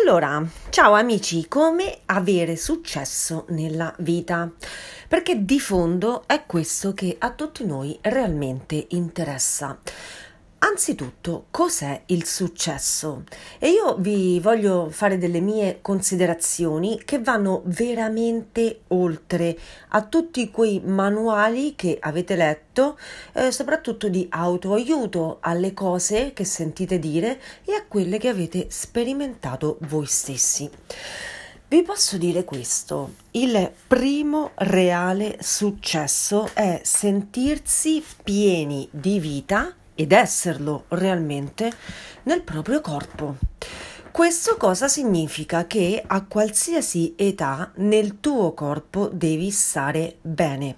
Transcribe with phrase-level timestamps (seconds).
[0.00, 4.48] Allora, ciao amici, come avere successo nella vita?
[5.08, 9.76] Perché di fondo è questo che a tutti noi realmente interessa.
[10.60, 13.22] Anzitutto, cos'è il successo?
[13.60, 19.56] E io vi voglio fare delle mie considerazioni che vanno veramente oltre
[19.90, 22.98] a tutti quei manuali che avete letto,
[23.34, 29.78] eh, soprattutto di autoaiuto, alle cose che sentite dire e a quelle che avete sperimentato
[29.82, 30.68] voi stessi.
[31.68, 40.84] Vi posso dire questo, il primo reale successo è sentirsi pieni di vita ed esserlo
[40.90, 41.72] realmente
[42.22, 43.34] nel proprio corpo.
[44.12, 45.66] Questo cosa significa?
[45.66, 50.76] Che a qualsiasi età nel tuo corpo devi stare bene.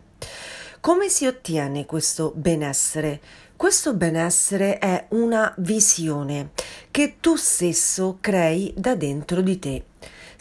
[0.81, 3.21] Come si ottiene questo benessere?
[3.57, 6.53] Questo benessere è una visione
[6.91, 9.85] che tu stesso crei da dentro di te.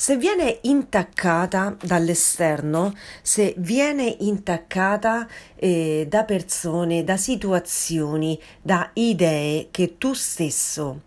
[0.02, 9.98] Se viene intaccata dall'esterno, se viene intaccata eh, da persone, da situazioni, da idee che
[9.98, 11.02] tu stesso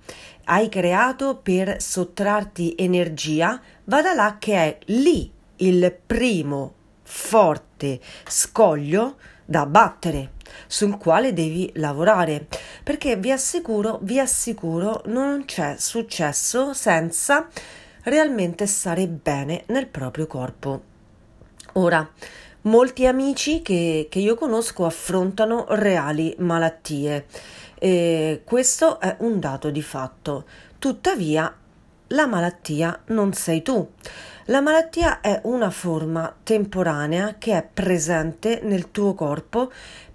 [0.44, 9.64] hai creato per sottrarti energia, vada là che è lì il primo forte scoglio da
[9.64, 10.32] battere
[10.66, 12.46] sul quale devi lavorare.
[12.84, 17.48] Perché vi assicuro vi assicuro non c'è successo senza
[18.03, 20.83] realmente stare bene nel proprio corpo.
[21.75, 22.08] Ora,
[22.62, 27.27] molti amici che, che io conosco affrontano reali malattie.
[27.78, 30.45] E questo è un dato di fatto.
[30.78, 31.55] Tuttavia,
[32.08, 33.89] la malattia non sei tu.
[34.47, 39.70] La malattia è una forma temporanea che è presente nel tuo corpo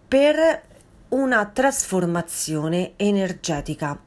[0.07, 0.61] per
[1.09, 3.99] una trasformazione energetica.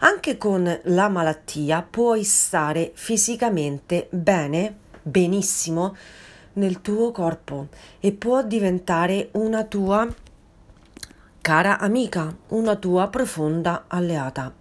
[0.00, 5.96] Anche con la malattia puoi stare fisicamente bene, benissimo,
[6.54, 7.68] nel tuo corpo
[8.00, 10.06] e può diventare una tua
[11.40, 14.52] cara amica, una tua profonda alleata.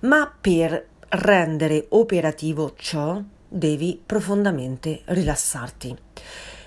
[0.00, 5.96] Ma per rendere operativo ciò devi profondamente rilassarti.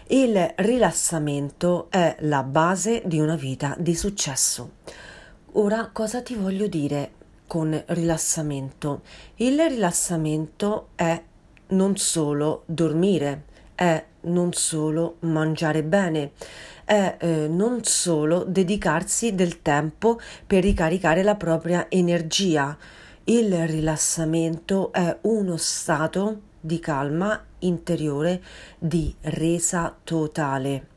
[0.09, 4.75] Il rilassamento è la base di una vita di successo.
[5.53, 7.11] Ora cosa ti voglio dire
[7.45, 9.01] con rilassamento?
[9.35, 11.21] Il rilassamento è
[11.69, 13.43] non solo dormire,
[13.75, 16.31] è non solo mangiare bene,
[16.85, 22.77] è eh, non solo dedicarsi del tempo per ricaricare la propria energia.
[23.25, 28.41] Il rilassamento è uno stato di calma interiore
[28.77, 30.87] di resa totale.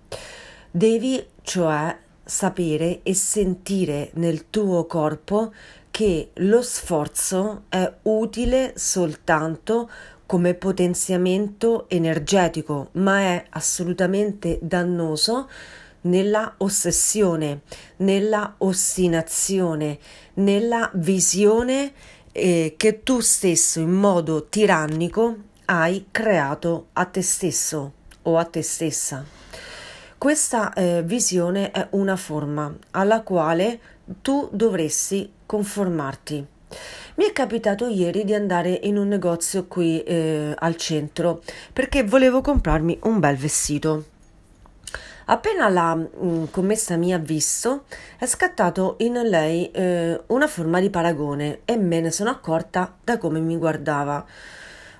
[0.71, 5.53] Devi cioè sapere e sentire nel tuo corpo
[5.91, 9.91] che lo sforzo è utile soltanto
[10.26, 15.49] come potenziamento energetico, ma è assolutamente dannoso
[16.03, 17.62] nella ossessione,
[17.97, 19.99] nella ostinazione,
[20.34, 21.93] nella visione
[22.31, 25.37] eh, che tu stesso in modo tirannico
[25.72, 27.92] hai creato a te stesso
[28.22, 29.25] o a te stessa.
[30.19, 33.78] Questa eh, visione è una forma alla quale
[34.20, 36.47] tu dovresti conformarti.
[37.14, 41.41] Mi è capitato ieri di andare in un negozio qui eh, al centro
[41.72, 44.04] perché volevo comprarmi un bel vestito.
[45.26, 47.84] Appena la mh, mm, commessa mi ha visto,
[48.19, 53.19] è scattato in lei eh, una forma di paragone e me ne sono accorta da
[53.19, 54.26] come mi guardava.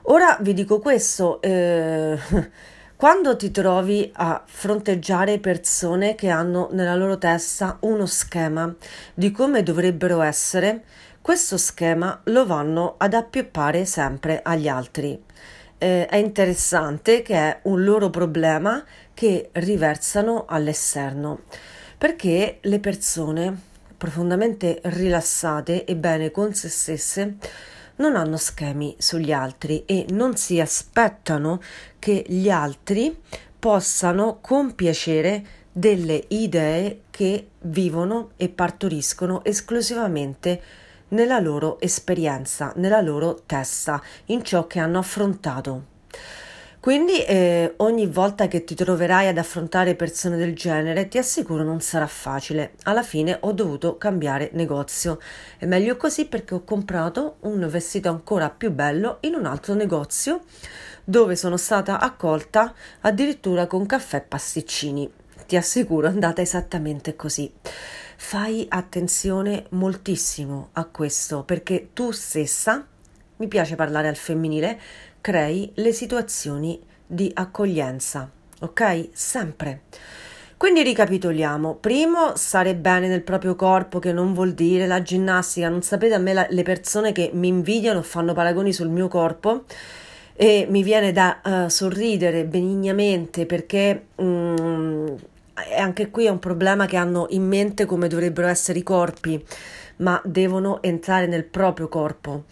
[0.05, 2.19] Ora vi dico questo, eh,
[2.97, 8.75] quando ti trovi a fronteggiare persone che hanno nella loro testa uno schema
[9.13, 10.85] di come dovrebbero essere,
[11.21, 15.23] questo schema lo vanno ad appioppare sempre agli altri.
[15.77, 18.83] Eh, è interessante che è un loro problema
[19.13, 21.43] che riversano all'esterno,
[21.99, 23.69] perché le persone
[23.99, 27.37] profondamente rilassate e bene con se stesse
[28.01, 31.61] non hanno schemi sugli altri e non si aspettano
[31.99, 33.17] che gli altri
[33.59, 40.63] possano compiacere delle idee che vivono e partoriscono esclusivamente
[41.09, 45.85] nella loro esperienza, nella loro testa, in ciò che hanno affrontato.
[46.81, 51.83] Quindi eh, ogni volta che ti troverai ad affrontare persone del genere, ti assicuro non
[51.83, 52.73] sarà facile.
[52.85, 55.19] Alla fine ho dovuto cambiare negozio.
[55.59, 60.45] È meglio così perché ho comprato un vestito ancora più bello in un altro negozio
[61.05, 65.13] dove sono stata accolta addirittura con caffè e pasticcini.
[65.47, 67.53] Ti assicuro è andata esattamente così.
[68.17, 72.87] Fai attenzione moltissimo a questo perché tu stessa
[73.41, 74.79] mi piace parlare al femminile,
[75.21, 78.31] crei le situazioni di accoglienza,
[78.61, 79.09] ok?
[79.13, 79.83] Sempre.
[80.57, 81.77] Quindi ricapitoliamo.
[81.77, 85.71] Primo, stare bene nel proprio corpo, che non vuol dire la ginnastica.
[85.71, 89.65] Non sapete a me la, le persone che mi invidiano fanno paragoni sul mio corpo
[90.35, 95.17] e mi viene da uh, sorridere benignamente perché um,
[95.79, 99.43] anche qui è un problema che hanno in mente come dovrebbero essere i corpi,
[99.97, 102.45] ma devono entrare nel proprio corpo.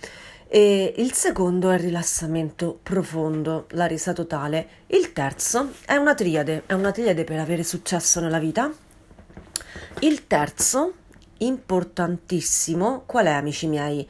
[0.51, 4.69] E il secondo è il rilassamento profondo, la resa totale.
[4.87, 8.73] Il terzo è una triade, è una triade per avere successo nella vita.
[10.01, 10.95] Il terzo,
[11.39, 14.09] importantissimo, qual è amici miei?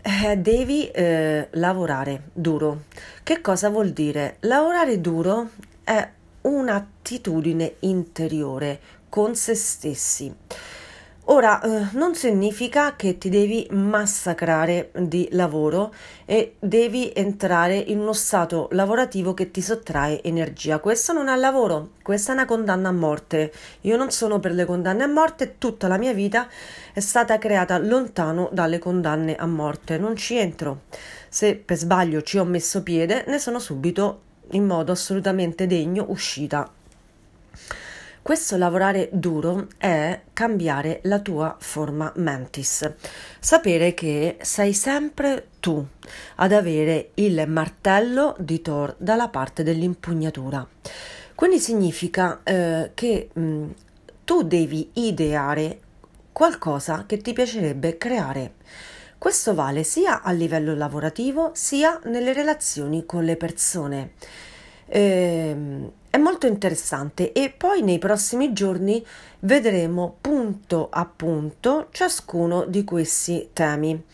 [0.00, 2.84] Eh, devi eh, lavorare duro.
[3.24, 4.36] Che cosa vuol dire?
[4.40, 5.50] Lavorare duro
[5.82, 6.08] è
[6.42, 10.32] un'attitudine interiore con se stessi.
[11.30, 15.92] Ora, eh, non significa che ti devi massacrare di lavoro
[16.24, 20.78] e devi entrare in uno stato lavorativo che ti sottrae energia.
[20.78, 23.52] Questo non è lavoro, questa è una condanna a morte.
[23.82, 26.48] Io non sono per le condanne a morte, tutta la mia vita
[26.94, 29.98] è stata creata lontano dalle condanne a morte.
[29.98, 30.84] Non ci entro.
[31.28, 34.20] Se per sbaglio ci ho messo piede, ne sono subito
[34.52, 36.72] in modo assolutamente degno uscita
[38.22, 42.90] questo lavorare duro è cambiare la tua forma mentis,
[43.38, 45.84] sapere che sei sempre tu
[46.36, 50.66] ad avere il martello di Thor dalla parte dell'impugnatura.
[51.34, 53.70] Quindi significa eh, che mh, mm,
[54.24, 55.80] tu devi ideare
[56.32, 58.54] qualcosa che ti piacerebbe creare.
[59.16, 64.12] Questo vale sia a livello lavorativo sia nelle relazioni con le persone.
[64.86, 69.04] Eh, è molto interessante e poi nei prossimi giorni
[69.40, 74.04] vedremo punto a punto ciascuno di questi temi.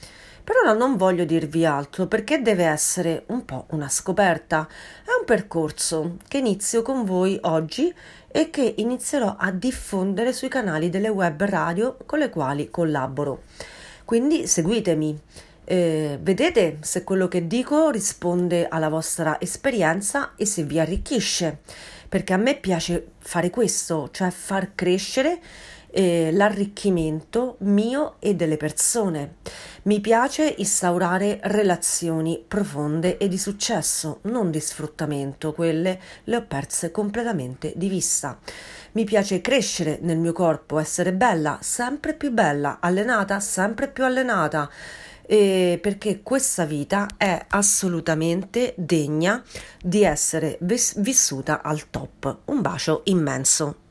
[0.44, 4.68] Per ora non voglio dirvi altro perché deve essere un po' una scoperta.
[5.02, 7.92] È un percorso che inizio con voi oggi
[8.28, 13.42] e che inizierò a diffondere sui canali delle web radio con le quali collaboro.
[14.04, 15.18] Quindi seguitemi.
[15.64, 21.60] Eh, vedete se quello che dico risponde alla vostra esperienza e se vi arricchisce,
[22.08, 25.40] perché a me piace fare questo, cioè far crescere
[25.94, 29.36] eh, l'arricchimento mio e delle persone.
[29.84, 36.90] Mi piace instaurare relazioni profonde e di successo, non di sfruttamento, quelle le ho perse
[36.90, 38.38] completamente di vista.
[38.92, 44.70] Mi piace crescere nel mio corpo, essere bella, sempre più bella, allenata, sempre più allenata
[45.26, 49.42] eh, perché questa vita è assolutamente degna
[49.82, 52.38] di essere vis- vissuta al top.
[52.46, 53.83] Un bacio immenso.